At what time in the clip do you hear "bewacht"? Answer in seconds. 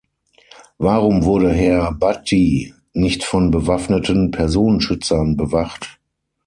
5.37-5.99